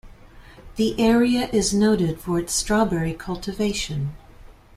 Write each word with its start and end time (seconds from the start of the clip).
The 0.77 0.99
area 0.99 1.47
is 1.49 1.75
noted 1.75 2.19
for 2.19 2.39
its 2.39 2.53
strawberry 2.55 3.13
cultivation. 3.13 4.15